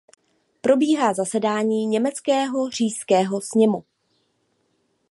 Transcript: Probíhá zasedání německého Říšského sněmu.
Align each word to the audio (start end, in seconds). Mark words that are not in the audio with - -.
Probíhá 0.61 1.13
zasedání 1.13 1.85
německého 1.85 2.69
Říšského 2.69 3.41
sněmu. 3.41 3.83